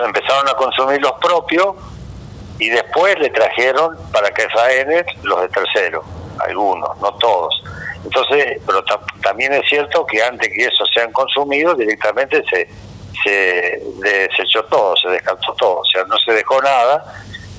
empezaron 0.04 0.48
a 0.48 0.54
consumir 0.54 1.00
los 1.00 1.12
propios 1.20 1.76
y 2.58 2.68
después 2.68 3.18
le 3.18 3.30
trajeron 3.30 3.96
para 4.12 4.30
que 4.30 4.48
faenen 4.50 5.04
los 5.22 5.40
de 5.42 5.48
tercero, 5.48 6.04
algunos, 6.38 6.98
no 7.00 7.12
todos. 7.14 7.62
Entonces, 8.04 8.58
pero 8.66 8.82
también 9.22 9.52
es 9.52 9.68
cierto 9.68 10.06
que 10.06 10.22
antes 10.22 10.48
que 10.48 10.64
esos 10.64 10.88
sean 10.92 11.12
consumidos, 11.12 11.76
directamente 11.76 12.42
se, 12.48 12.68
se 13.22 13.80
desechó 13.96 14.64
todo, 14.64 14.96
se 14.96 15.08
descansó 15.08 15.52
todo, 15.54 15.80
o 15.80 15.84
sea, 15.84 16.04
no 16.04 16.18
se 16.18 16.32
dejó 16.32 16.60
nada 16.62 17.04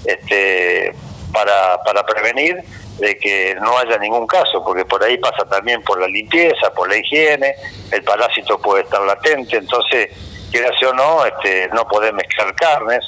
este, 0.06 0.94
para, 1.32 1.82
para 1.84 2.04
prevenir 2.06 2.58
de 2.98 3.18
que 3.18 3.56
no 3.62 3.78
haya 3.78 3.98
ningún 3.98 4.28
caso, 4.28 4.64
porque 4.64 4.86
por 4.86 5.04
ahí 5.04 5.18
pasa 5.18 5.46
también 5.46 5.82
por 5.84 6.00
la 6.00 6.08
limpieza, 6.08 6.74
por 6.74 6.90
la 6.90 6.98
higiene, 6.98 7.56
el 7.92 8.04
parásito 8.04 8.60
puede 8.60 8.84
estar 8.84 9.02
latente, 9.02 9.58
entonces, 9.58 10.10
quiera 10.52 10.70
o 10.90 10.94
no, 10.94 11.26
este, 11.26 11.70
no 11.74 11.88
poder 11.88 12.14
mezclar 12.14 12.54
carnes. 12.56 13.04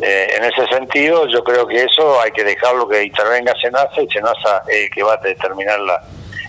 Eh, 0.00 0.28
en 0.36 0.44
ese 0.44 0.66
sentido, 0.68 1.26
yo 1.26 1.42
creo 1.42 1.66
que 1.66 1.82
eso 1.82 2.20
hay 2.20 2.30
que 2.30 2.44
dejarlo 2.44 2.88
que 2.88 3.02
intervenga 3.02 3.52
Senasa 3.60 4.00
y 4.00 4.08
Senasa 4.08 4.62
es 4.68 4.84
el 4.84 4.90
que 4.90 5.02
va 5.02 5.14
a 5.14 5.16
determinar 5.16 5.80
la, 5.80 6.00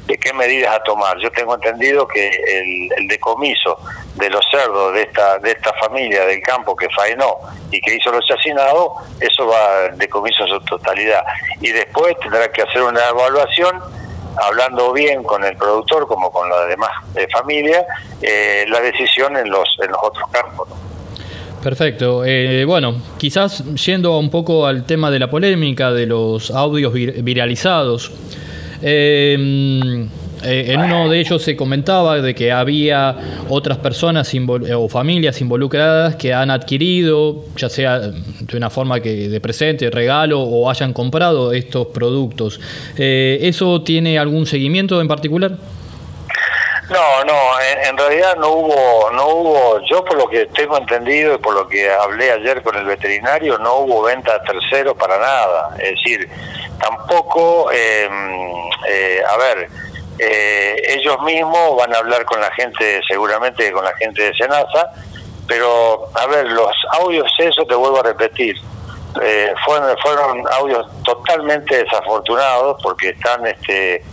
de 0.10 0.18
qué 0.18 0.34
medidas 0.34 0.76
a 0.76 0.84
tomar. 0.84 1.18
Yo 1.20 1.32
tengo 1.32 1.56
entendido 1.56 2.08
que 2.08 2.28
el, 2.28 3.08
decomiso 3.08 3.78
de 4.16 4.30
los 4.30 4.46
cerdos 4.52 4.94
de 4.94 5.04
esta 5.04 5.40
de 5.40 5.52
esta 5.52 5.74
familia 5.74 6.26
del 6.26 6.42
campo 6.42 6.76
que 6.76 6.90
faenó 6.90 7.38
y 7.72 7.80
que 7.82 7.96
hizo 7.96 8.12
los 8.12 8.24
asesinados, 8.30 8.92
eso 9.20 9.48
va 9.48 9.90
decomiso 9.96 10.44
en 10.44 10.50
su 10.50 10.60
totalidad. 10.62 11.24
Y 11.62 11.72
después 11.72 12.20
tendrá 12.20 12.52
que 12.52 12.62
hacer 12.64 12.84
una 12.84 13.08
evaluación 13.08 13.82
hablando 14.42 14.94
bien 14.94 15.24
con 15.24 15.44
el 15.44 15.56
productor 15.58 16.08
como 16.08 16.32
con 16.32 16.50
la 16.50 16.66
demás 16.66 16.92
de 17.14 17.28
familia, 17.28 17.86
eh, 18.22 18.66
la 18.68 18.80
decisión 18.82 19.38
en 19.38 19.50
los 19.50 19.78
en 19.82 19.92
los 19.92 20.00
otros 20.04 20.30
campos. 20.32 20.68
Perfecto. 21.64 22.24
Eh, 22.26 22.64
bueno, 22.66 22.96
quizás 23.18 23.64
yendo 23.86 24.18
un 24.18 24.30
poco 24.30 24.66
al 24.66 24.86
tema 24.86 25.12
de 25.12 25.20
la 25.20 25.30
polémica 25.30 25.92
de 25.92 26.06
los 26.06 26.52
audios 26.52 26.94
viralizados. 26.94 28.12
Em, 28.82 30.04
eh, 30.42 30.68
en 30.70 30.80
uno 30.80 31.10
de 31.10 31.20
ellos 31.20 31.42
se 31.42 31.58
comentaba 31.58 32.22
de 32.22 32.34
que 32.34 32.52
había 32.54 33.44
otras 33.50 33.78
personas 33.80 34.32
o 34.74 34.88
familias 34.88 35.42
involucradas 35.42 36.16
que 36.16 36.34
han 36.34 36.50
adquirido, 36.50 37.44
ya 37.58 37.68
sea 37.68 38.00
de 38.00 38.58
una 38.58 38.70
forma 38.70 39.02
que 39.02 39.28
de 39.28 39.42
presente, 39.42 39.90
regalo 39.90 40.42
o 40.42 40.70
hayan 40.70 40.94
comprado 40.94 41.52
estos 41.52 41.88
productos. 41.88 42.60
Eh, 42.98 43.40
¿Eso 43.42 43.82
tiene 43.82 44.18
algún 44.18 44.46
seguimiento 44.46 45.02
en 45.02 45.10
particular? 45.10 45.58
No, 46.90 47.24
no, 47.24 47.60
en, 47.62 47.96
realidad 47.96 48.36
no 48.38 48.50
hubo, 48.50 49.12
no 49.12 49.28
hubo, 49.28 49.80
yo 49.82 50.04
por 50.04 50.18
lo 50.18 50.28
que 50.28 50.48
tengo 50.48 50.76
entendido 50.76 51.36
y 51.36 51.38
por 51.38 51.54
lo 51.54 51.68
que 51.68 51.88
hablé 51.88 52.32
ayer 52.32 52.64
con 52.64 52.76
el 52.76 52.86
veterinario, 52.86 53.60
no 53.60 53.76
hubo 53.80 54.02
venta 54.02 54.34
a 54.34 54.42
terceros 54.42 54.98
para 54.98 55.20
nada. 55.20 55.76
Es 55.78 55.92
decir, 55.92 56.28
tampoco, 56.80 57.72
em, 57.72 58.70
eh, 58.88 59.22
a 59.28 59.38
ver, 59.38 59.70
eh, 60.18 60.76
ellos 60.88 61.22
mismos 61.22 61.78
van 61.78 61.94
a 61.94 62.00
hablar 62.00 62.26
con 62.26 62.42
la 62.42 62.52
gente, 62.54 63.02
seguramente 63.08 63.72
con 63.72 63.86
la 63.86 63.94
gente 63.96 64.24
de 64.24 64.34
Senasa, 64.34 64.92
pero 65.48 66.10
a 66.16 66.26
ver, 66.26 66.48
los 66.48 66.76
audios, 67.00 67.32
eso 67.38 67.66
te 67.66 67.76
vuelvo 67.76 68.00
a 68.00 68.04
repetir, 68.04 68.56
eh, 69.22 69.54
fueron, 69.64 69.96
fueron 70.02 70.44
audios 70.54 70.88
totalmente 71.04 71.84
desafortunados 71.84 72.82
porque 72.82 73.10
están, 73.10 73.46
este, 73.46 74.04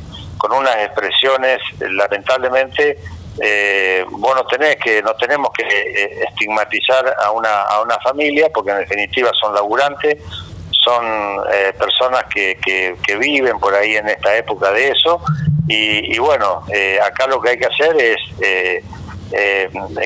con 0.47 0.59
unas 0.59 0.77
expresiones, 0.77 1.59
lamentablemente, 1.81 2.99
eh, 3.41 4.05
vos 4.11 4.35
no 4.35 4.47
tenés 4.47 4.77
que, 4.77 5.03
no 5.03 5.15
tenemos 5.15 5.51
que 5.53 5.65
eh, 5.65 6.25
estigmatizar 6.29 7.17
a 7.21 7.33
una, 7.33 7.63
a 7.63 7.83
una 7.83 7.99
familia, 7.99 8.49
porque 8.55 8.71
en 8.71 8.79
definitiva 8.79 9.31
son 9.41 9.55
laburantes, 9.55 10.19
son 10.71 11.05
eh, 11.53 11.73
personas 11.77 12.25
que, 12.33 12.59
que, 12.65 13.17
viven 13.17 13.59
por 13.59 13.75
ahí 13.75 13.97
en 13.97 14.09
esta 14.09 14.37
época 14.37 14.71
de 14.71 14.91
eso, 14.91 15.21
y, 15.69 16.17
bueno, 16.19 16.63
eh, 16.73 17.01
acá 17.05 17.27
lo 17.27 17.41
que 17.41 17.51
hay 17.51 17.59
que 17.59 17.67
hacer 17.67 17.97
es, 18.01 18.21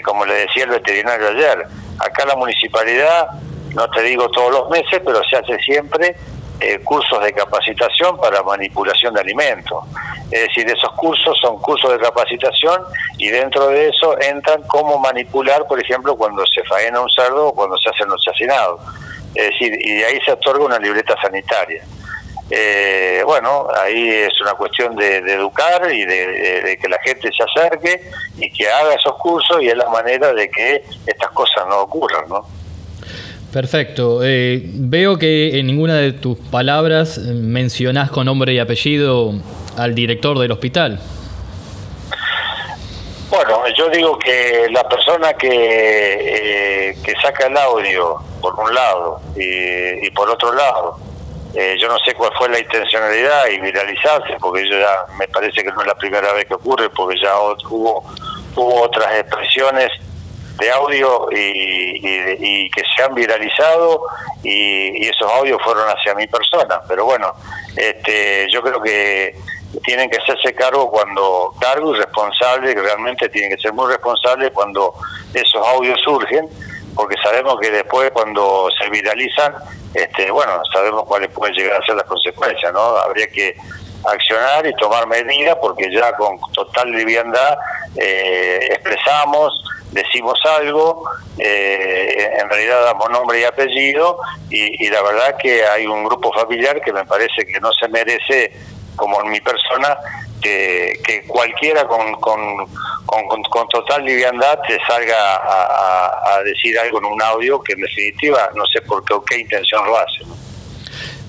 como 0.02 0.25
le 0.25 0.35
decía 0.47 0.64
el 0.64 0.70
veterinario 0.70 1.28
ayer, 1.28 1.66
acá 1.99 2.25
la 2.25 2.35
municipalidad, 2.35 3.28
no 3.75 3.90
te 3.90 4.02
digo 4.02 4.30
todos 4.30 4.52
los 4.52 4.70
meses, 4.70 5.02
pero 5.04 5.20
se 5.23 5.37
hace 5.37 5.59
siempre 5.59 6.16
eh, 6.61 6.79
cursos 6.81 7.23
de 7.23 7.33
capacitación 7.33 8.19
para 8.19 8.43
manipulación 8.43 9.14
de 9.14 9.21
alimentos. 9.21 9.85
Es 10.31 10.49
decir, 10.49 10.71
esos 10.71 10.93
cursos 10.93 11.38
son 11.40 11.59
cursos 11.59 11.90
de 11.93 11.99
capacitación 11.99 12.83
y 13.19 13.29
dentro 13.29 13.69
de 13.69 13.88
eso 13.88 14.21
entran 14.21 14.62
cómo 14.67 14.99
manipular, 14.99 15.67
por 15.67 15.81
ejemplo, 15.81 16.17
cuando 16.17 16.45
se 16.47 16.62
faena 16.64 17.00
un 17.00 17.11
cerdo 17.11 17.49
o 17.49 17.55
cuando 17.55 17.76
se 17.79 17.88
hace 17.88 18.05
un 18.05 18.17
chacinado. 18.19 18.79
Es 19.35 19.50
decir, 19.50 19.76
y 19.81 19.95
de 19.97 20.05
ahí 20.05 20.21
se 20.25 20.33
otorga 20.33 20.64
una 20.64 20.79
libreta 20.79 21.17
sanitaria. 21.21 21.83
Eh, 22.50 23.23
bueno, 23.25 23.69
ahí 23.76 24.11
es 24.11 24.40
una 24.40 24.55
cuestión 24.55 24.97
de, 24.97 25.19
educar 25.19 25.90
y 25.93 26.05
de, 26.05 26.62
de, 26.62 26.76
que 26.79 26.88
la 26.88 26.99
gente 26.99 27.31
se 27.33 27.45
acerque 27.45 28.11
y 28.37 28.50
que 28.50 28.69
haga 28.69 28.95
esos 28.95 29.17
cursos 29.19 29.62
y 29.62 29.69
es 29.69 29.76
la 29.76 29.88
manera 29.88 30.33
de 30.33 30.50
que 30.50 30.85
estas 31.07 31.31
cosas 31.31 31.64
no 31.69 31.81
ocurran, 31.81 32.29
¿no? 32.29 32.45
Perfecto. 33.52 34.21
Eh, 34.23 34.62
veo 34.64 35.19
que 35.19 35.59
en 35.59 35.66
ninguna 35.66 35.97
de 35.97 36.12
tus 36.12 36.38
palabras 36.38 37.19
mencionás 37.19 38.11
con 38.11 38.26
nombre 38.26 38.52
y 38.52 38.61
apellido 38.61 39.33
al 39.76 39.95
director 39.95 40.38
del 40.38 40.52
hospital. 40.52 41.00
Bueno, 43.28 43.62
yo 43.76 43.88
digo 43.88 44.19
que 44.19 44.69
la 44.71 44.88
persona 44.88 45.33
que, 45.35 45.49
eh, 45.49 46.97
que 47.02 47.12
saca 47.23 47.47
el 47.47 47.57
audio, 47.57 48.16
por 48.40 48.59
un 48.59 48.75
lado, 48.75 49.21
y, 49.37 50.11
por 50.11 50.28
otro 50.28 50.52
lado, 50.52 50.99
eh, 51.54 51.76
yo 51.80 51.88
no 51.88 51.99
sé 52.00 52.14
cuál 52.14 52.30
fue 52.37 52.49
la 52.49 52.59
intencionalidad 52.59 53.49
y 53.49 53.61
viralizarse, 53.61 54.37
porque 54.40 54.69
yo 54.69 54.78
ya 54.78 55.07
me 55.16 55.26
parece 55.28 55.62
que 55.62 55.71
no 55.71 55.80
es 55.80 55.87
la 55.87 55.95
primera 55.95 56.33
vez 56.33 56.47
que 56.47 56.54
ocurre, 56.54 56.90
porque 56.90 57.21
ya 57.21 57.37
hubo, 57.38 58.04
hubo 58.57 58.83
otras 58.83 59.12
expresiones 59.14 59.90
de 60.61 60.71
audio 60.71 61.29
y, 61.33 62.71
que 62.71 62.83
se 62.97 63.02
han 63.02 63.14
viralizado 63.14 64.02
y, 64.43 65.07
esos 65.09 65.31
audios 65.33 65.61
fueron 65.64 65.88
hacia 65.88 66.14
mi 66.14 66.26
persona. 66.26 66.81
Pero 66.87 67.05
bueno, 67.05 67.33
este, 67.76 68.47
yo 68.50 68.62
creo 68.62 68.81
que 68.81 69.35
tienen 69.85 70.11
que 70.11 70.19
hacerse 70.19 70.55
cargo 70.55 70.90
cuando, 70.90 71.55
cargo 71.61 71.95
y 71.95 71.99
responsable, 71.99 72.75
realmente 72.75 73.29
tienen 73.29 73.57
que 73.57 73.61
ser 73.61 73.73
muy 73.73 73.88
responsables 73.88 74.50
cuando 74.52 74.95
esos 75.35 75.67
audios 75.67 76.00
surgen, 76.02 76.49
porque 76.95 77.17
sabemos 77.23 77.59
que 77.61 77.71
después 77.71 78.11
cuando 78.12 78.69
se 78.79 78.88
viralizan 78.90 79.55
este, 79.95 80.31
bueno, 80.31 80.62
sabemos 80.73 81.05
cuáles 81.05 81.31
pueden 81.31 81.55
llegar 81.55 81.83
a 81.83 81.87
ser 81.87 81.97
las 81.97 82.05
consecuencias, 82.05 82.73
¿no? 82.73 82.81
Habría 82.81 83.26
que 83.29 83.57
accionar 84.05 84.67
y 84.67 84.75
tomar 84.75 85.07
medidas 85.07 85.57
porque 85.61 85.93
ya 85.93 86.12
con 86.17 86.38
total 86.52 86.90
liviandad 86.90 87.59
eh, 87.97 88.69
expresamos, 88.71 89.52
decimos 89.92 90.38
algo, 90.59 91.04
eh, 91.38 92.30
en 92.40 92.49
realidad 92.49 92.85
damos 92.85 93.11
nombre 93.11 93.40
y 93.40 93.44
apellido 93.44 94.18
y, 94.49 94.88
la 94.88 95.02
verdad 95.02 95.37
que 95.40 95.64
hay 95.64 95.87
un 95.87 96.04
grupo 96.04 96.32
familiar 96.32 96.80
que 96.80 96.92
me 96.92 97.04
parece 97.04 97.47
que 97.47 97.61
no 97.61 97.73
se 97.73 97.88
merece, 97.88 98.52
como 98.97 99.23
en 99.23 99.30
mi 99.30 99.40
persona, 99.40 99.97
que, 100.40 101.25
cualquiera 101.26 101.87
con, 101.87 102.14
con, 102.14 102.66
con, 103.06 103.68
total 103.68 104.04
liviandad 104.04 104.59
te 104.66 104.78
salga 104.87 105.37
a, 105.37 106.42
decir 106.44 106.78
algo 106.78 106.99
en 106.99 107.04
un 107.04 107.23
audio 107.23 107.61
que 107.62 107.75
en 107.75 107.82
definitiva 107.82 108.50
no 108.54 108.64
sé 108.66 108.80
por 108.82 109.04
qué 109.04 109.14
o 109.14 109.23
qué 109.23 109.40
intención 109.40 109.85
lo 109.85 109.97
hace. 109.97 110.25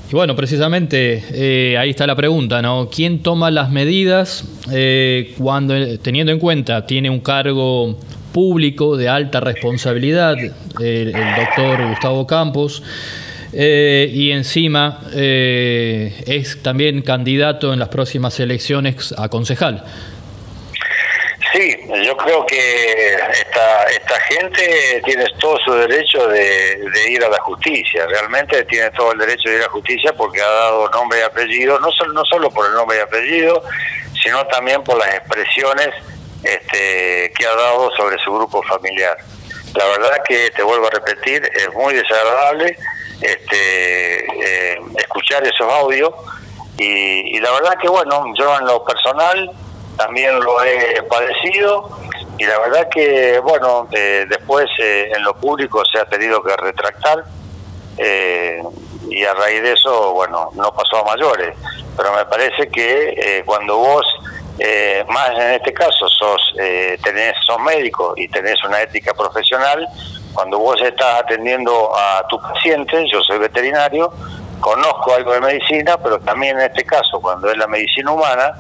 Y 0.10 0.16
bueno, 0.16 0.36
precisamente 0.36 1.24
eh, 1.32 1.78
ahí 1.78 1.92
está 1.92 2.06
la 2.06 2.16
pregunta, 2.16 2.62
¿no? 2.62 2.90
¿Quién 2.90 3.24
toma 3.24 3.50
las 3.50 3.70
medidas 3.70 4.44
eh, 4.72 5.34
cuando, 5.38 5.74
teniendo 6.00 6.32
en 6.32 6.40
cuenta, 6.40 6.86
tiene 6.86 7.10
un 7.10 7.22
cargo 7.22 7.98
público 8.34 8.98
de 8.98 9.10
alta 9.10 9.40
responsabilidad, 9.40 10.36
el 10.80 11.14
doctor 11.14 11.88
Gustavo 11.90 12.26
Campos, 12.28 12.84
eh, 13.54 14.10
y 14.12 14.32
encima 14.32 15.02
eh, 15.14 16.24
es 16.26 16.64
también 16.64 17.02
candidato 17.02 17.74
en 17.74 17.80
las 17.80 17.90
próximas 17.90 18.40
elecciones 18.40 19.14
a 19.18 19.28
concejal. 19.28 19.84
Sí, 21.52 21.78
yo 22.06 22.16
creo 22.16 22.46
que 22.46 23.14
esta, 23.14 23.84
esta 23.88 24.20
gente 24.22 25.02
tiene 25.04 25.26
todo 25.38 25.58
su 25.66 25.74
derecho 25.74 26.26
de, 26.30 26.80
ir 27.10 27.22
a 27.26 27.30
la 27.30 27.42
justicia, 27.42 28.08
realmente 28.08 28.64
tiene 28.66 28.90
todo 28.92 29.12
el 29.12 29.20
derecho 29.20 29.50
de 29.50 29.56
ir 29.56 29.62
a 29.62 29.66
la 29.66 29.72
justicia 29.72 30.14
porque 30.14 30.40
ha 30.42 30.50
dado 30.50 30.90
nombre 30.92 31.20
y 31.20 31.24
apellido, 31.24 31.78
no 31.82 31.90
no 32.14 32.24
solo 32.24 32.50
por 32.52 32.68
el 32.68 32.74
nombre 32.74 33.00
y 33.00 33.02
apellido, 33.02 33.64
sino 34.24 34.46
también 34.48 34.82
por 34.82 34.98
las 34.98 35.14
expresiones 35.14 35.90
este, 36.44 37.32
que 37.38 37.46
ha 37.46 37.56
dado 37.56 37.92
sobre 37.96 38.18
su 38.20 38.34
grupo 38.34 38.62
familiar. 38.64 39.18
La 39.76 39.86
verdad 39.86 40.18
que, 40.28 40.52
te 40.52 40.64
vuelvo 40.64 40.88
a 40.88 40.90
repetir, 40.90 41.50
es 41.56 41.74
muy 41.74 41.94
desagradable 41.94 42.78
este, 43.22 44.74
eh, 44.74 44.82
escuchar 44.98 45.44
esos 45.44 45.72
audios 45.72 46.12
y, 46.78 47.40
la 47.40 47.52
verdad 47.52 47.76
que 47.80 47.88
bueno, 47.88 48.26
yo 48.38 48.58
en 48.58 48.66
lo 48.66 48.84
personal 48.84 49.52
también 49.98 50.40
lo 50.40 50.64
he 50.64 51.02
padecido 51.04 51.90
y 52.38 52.46
la 52.46 52.58
verdad 52.60 52.90
que 52.90 53.40
bueno, 53.40 53.88
eh, 53.92 54.26
después 54.28 54.66
eh, 54.80 55.12
en 55.16 55.24
lo 55.24 55.36
público 55.36 55.84
se 55.86 56.00
ha 56.00 56.06
tenido 56.06 56.42
que 56.42 56.56
retractar 56.58 57.24
y 59.10 59.24
a 59.26 59.34
raíz 59.36 59.62
de 59.62 59.74
eso, 59.74 60.14
bueno, 60.14 60.50
no 60.56 60.74
pasó 60.74 60.98
a 60.98 61.16
mayores, 61.16 61.56
pero 61.96 62.16
me 62.16 62.26
parece 62.26 62.68
que 62.70 63.44
cuando 63.46 63.78
vos 63.78 64.06
más 65.10 65.32
en 65.32 65.54
este 65.54 65.74
caso 65.74 66.08
sos 66.08 66.54
tenés 67.04 67.34
sos 67.46 67.60
médico 67.60 68.14
y 68.16 68.28
tenés 68.28 68.64
una 68.64 68.82
ética 68.82 69.14
profesional 69.14 69.88
cuando 70.34 70.60
vos 70.60 70.82
estás 70.82 71.22
atendiendo 71.22 71.92
a 71.96 72.26
tu 72.28 72.40
paciente, 72.42 73.06
yo 73.12 73.22
soy 73.22 73.38
veterinario, 73.38 74.12
conozco 74.60 75.14
algo 75.14 75.34
de 75.34 75.42
medicina, 75.42 75.98
pero 75.98 76.20
también 76.20 76.58
en 76.58 76.66
este 76.66 76.84
caso, 76.84 77.20
cuando 77.20 77.50
es 77.50 77.58
la 77.58 77.68
medicina 77.68 78.12
humana, 78.12 78.54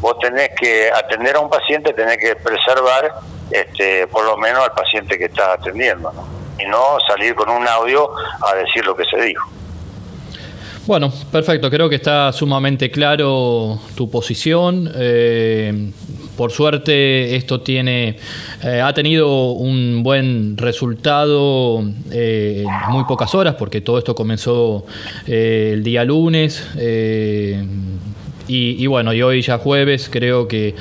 vos 0.00 0.18
tenés 0.20 0.50
que 0.58 0.90
atender 0.90 1.36
a 1.36 1.40
un 1.40 1.50
paciente, 1.50 1.92
tenés 1.92 2.16
que 2.18 2.36
preservar 2.36 3.12
este, 3.50 4.06
por 4.06 4.24
lo 4.24 4.36
menos 4.36 4.64
al 4.64 4.72
paciente 4.72 5.18
que 5.18 5.26
estás 5.26 5.58
atendiendo, 5.60 6.12
y 6.58 6.64
no 6.66 6.98
salir 7.06 7.34
con 7.34 7.50
un 7.50 7.66
audio 7.68 8.10
a 8.42 8.54
decir 8.54 8.84
lo 8.86 8.96
que 8.96 9.04
se 9.04 9.20
dijo. 9.20 9.48
Bueno, 10.88 11.12
perfecto, 11.30 11.68
creo 11.68 11.86
que 11.90 11.96
está 11.96 12.32
sumamente 12.32 12.90
claro 12.90 13.78
tu 13.94 14.08
posición. 14.10 14.90
Eh, 14.94 15.90
por 16.34 16.50
suerte 16.50 17.36
esto 17.36 17.60
tiene, 17.60 18.16
eh, 18.64 18.80
ha 18.80 18.94
tenido 18.94 19.50
un 19.50 20.02
buen 20.02 20.56
resultado 20.56 21.84
eh, 22.10 22.64
en 22.64 22.90
muy 22.90 23.04
pocas 23.04 23.34
horas, 23.34 23.56
porque 23.56 23.82
todo 23.82 23.98
esto 23.98 24.14
comenzó 24.14 24.86
el 25.26 25.84
día 25.84 26.04
lunes. 26.04 26.66
Y, 28.48 28.86
bueno, 28.86 29.12
y 29.12 29.20
hoy 29.20 29.42
ya 29.42 29.58
jueves, 29.58 30.08
creo 30.10 30.48
que 30.48 30.74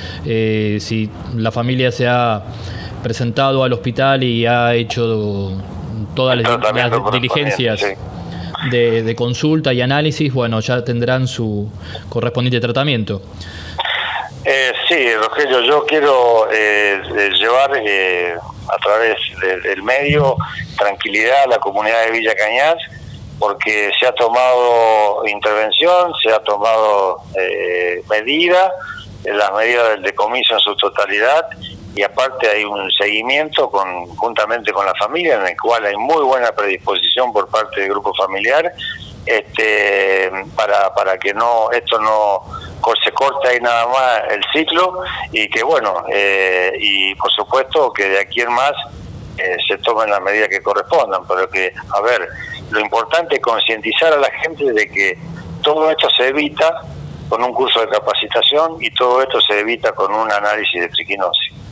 si 0.79 1.09
la 1.35 1.51
familia 1.51 1.91
se 1.91 2.07
ha 2.07 2.45
presentado 3.03 3.61
al 3.61 3.73
hospital 3.73 4.23
y 4.23 4.45
ha 4.45 4.73
hecho 4.73 5.51
todas 6.15 6.37
las, 6.37 7.11
diligencias 7.11 7.83
de, 8.71 9.15
consulta 9.15 9.73
y 9.73 9.81
análisis, 9.81 10.33
bueno, 10.33 10.59
ya 10.59 10.83
tendrán 10.83 11.27
su 11.27 11.69
correspondiente 12.09 12.59
tratamiento. 12.59 13.21
Eh, 14.45 14.71
sí, 14.87 15.13
Rogelio, 15.15 15.61
yo 15.61 15.85
quiero 15.85 16.47
eh, 16.51 17.01
llevar 17.37 17.71
eh, 17.75 18.35
a 18.69 18.77
través 18.77 19.17
del 19.41 19.83
medio 19.83 20.35
tranquilidad 20.77 21.43
a 21.43 21.47
la 21.47 21.57
comunidad 21.57 22.05
de 22.05 22.11
Villa 22.11 22.33
Cañas, 22.35 22.75
porque 23.39 23.91
se 23.99 24.07
ha 24.07 24.11
tomado 24.13 25.23
intervención, 25.27 26.13
se 26.21 26.31
ha 26.31 26.39
tomado 26.39 27.17
eh, 27.39 28.01
medida, 28.09 28.71
las 29.25 29.51
medidas 29.53 29.89
del 29.89 30.03
decomiso 30.03 30.53
en 30.53 30.59
su 30.59 30.75
totalidad, 30.75 31.47
y 31.97 32.03
aparte 32.03 32.47
hay 32.47 32.63
un 32.63 32.91
seguimiento 32.91 33.71
con, 33.71 34.05
juntamente 34.17 34.71
con 34.71 34.85
la 34.85 34.93
familia 34.93 35.35
en 35.35 35.47
el 35.47 35.59
cual 35.59 35.83
hay 35.83 35.95
muy 35.95 36.23
buena 36.23 36.51
predisposición 36.51 37.33
por 37.33 37.49
parte 37.49 37.81
del 37.81 37.89
grupo 37.89 38.13
familiar 38.13 38.71
este, 39.25 40.31
para, 40.55 40.93
para 40.93 41.17
que 41.17 41.33
no 41.33 41.71
esto 41.71 41.99
no 41.99 42.43
se 43.03 43.11
corte 43.11 43.47
ahí 43.49 43.59
nada 43.59 43.87
más 43.87 44.21
el 44.29 44.41
ciclo 44.53 44.99
y 45.31 45.49
que 45.49 45.63
bueno 45.63 46.05
eh, 46.07 46.71
y 46.79 47.15
por 47.15 47.31
supuesto 47.31 47.91
que 47.91 48.07
de 48.09 48.19
aquí 48.19 48.41
en 48.41 48.53
más 48.53 48.73
eh, 49.37 49.57
se 49.67 49.79
tomen 49.79 50.11
las 50.11 50.21
medidas 50.21 50.49
que 50.49 50.61
correspondan 50.61 51.23
pero 51.27 51.49
que 51.49 51.73
a 51.93 52.01
ver 52.01 52.29
lo 52.69 52.79
importante 52.79 53.37
es 53.37 53.41
concientizar 53.41 54.13
a 54.13 54.17
la 54.17 54.29
gente 54.43 54.71
de 54.71 54.87
que 54.87 55.17
todo 55.63 55.89
esto 55.89 56.07
se 56.11 56.27
evita 56.27 56.79
con 57.27 57.43
un 57.43 57.53
curso 57.53 57.81
de 57.81 57.89
capacitación 57.89 58.77
y 58.81 58.91
todo 58.91 59.23
esto 59.23 59.41
se 59.41 59.59
evita 59.59 59.93
con 59.93 60.13
un 60.13 60.31
análisis 60.31 60.79
de 60.79 60.89
triquinosis 60.89 61.66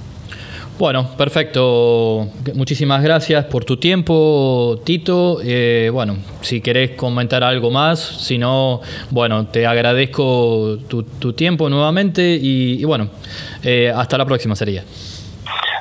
bueno, 0.77 1.09
perfecto. 1.17 2.27
Muchísimas 2.53 3.01
gracias 3.01 3.45
por 3.45 3.63
tu 3.63 3.77
tiempo, 3.77 4.79
Tito. 4.83 5.39
Eh, 5.43 5.89
bueno, 5.91 6.17
si 6.41 6.61
querés 6.61 6.91
comentar 6.91 7.43
algo 7.43 7.71
más, 7.71 7.99
si 7.99 8.37
no, 8.37 8.81
bueno, 9.09 9.47
te 9.47 9.65
agradezco 9.65 10.77
tu, 10.89 11.33
tiempo 11.33 11.69
nuevamente 11.69 12.21
y, 12.21 12.83
bueno, 12.83 13.09
eh, 13.63 13.91
hasta 13.95 14.17
la 14.17 14.25
próxima 14.25 14.55
sería. 14.55 14.83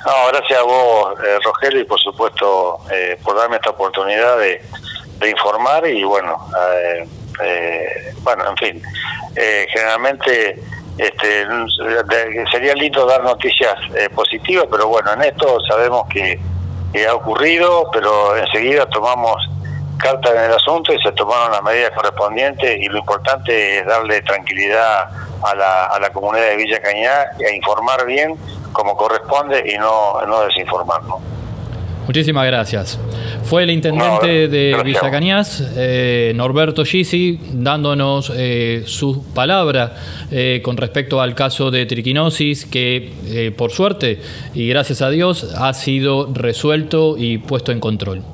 No, 0.07 0.29
gracias 0.33 0.61
a 0.61 0.63
vos, 0.63 1.19
eh, 1.21 1.39
Rogelio, 1.45 1.81
y 1.81 1.85
por 1.85 1.99
supuesto 1.99 2.79
por 3.25 3.37
darme 3.37 3.57
esta 3.57 3.71
oportunidad 3.71 4.39
de, 4.39 4.63
de 5.19 5.31
informar 5.31 5.87
y 5.89 6.05
bueno, 6.05 6.37
bueno, 8.23 8.45
en 8.51 8.57
fin, 8.57 8.83
generalmente 9.35 10.63
este, 10.99 11.47
sería 12.51 12.75
lindo 12.75 13.07
dar 13.07 13.23
noticias 13.23 13.75
eh, 13.97 14.09
positivas, 14.11 14.67
pero 14.71 14.89
bueno, 14.89 15.13
en 15.13 15.23
esto 15.23 15.59
sabemos 15.69 16.07
que, 16.09 16.39
ha 17.09 17.13
ocurrido, 17.13 17.89
pero 17.93 18.37
enseguida 18.37 18.87
tomamos 18.87 19.37
carta 19.99 20.31
en 20.31 20.49
el 20.49 20.53
asunto 20.53 20.93
y 20.93 21.03
se 21.03 21.11
tomaron 21.11 21.51
las 21.51 21.63
medidas 21.63 21.91
correspondientes 21.91 22.79
y 22.81 22.87
lo 22.87 22.99
importante 22.99 23.81
es 23.81 23.87
darle 23.87 24.23
tranquilidad 24.23 25.09
a 25.43 25.55
la, 25.57 25.87
a 25.87 25.99
la 25.99 26.11
comunidad 26.11 26.51
de 26.51 26.57
Villa 26.57 26.81
Cañá 26.81 27.23
a 27.45 27.53
informar 27.53 28.07
bien 28.07 28.37
como 28.73 28.97
corresponde 28.97 29.65
y 29.67 29.77
no, 29.77 30.25
no 30.27 30.43
desinformarnos. 30.43 31.21
Muchísimas 32.07 32.47
gracias. 32.47 32.99
Fue 33.45 33.63
el 33.63 33.71
intendente 33.71 34.49
de 34.49 34.75
Villa 34.85 35.11
Cañas, 35.11 35.63
eh, 35.77 36.33
Norberto 36.35 36.85
Gisi, 36.85 37.39
dándonos 37.53 38.33
eh, 38.35 38.85
su 38.87 39.23
palabra 39.35 39.95
eh, 40.31 40.61
con 40.65 40.77
respecto 40.77 41.21
al 41.21 41.35
caso 41.35 41.71
de 41.71 41.85
triquinosis 41.85 42.65
que, 42.65 43.53
por 43.57 43.71
suerte 43.71 44.19
y 44.55 44.67
gracias 44.69 45.03
a 45.03 45.11
Dios, 45.11 45.55
ha 45.57 45.75
sido 45.75 46.33
resuelto 46.33 47.17
y 47.19 47.39
puesto 47.39 47.71
en 47.71 47.81
control. 47.81 48.34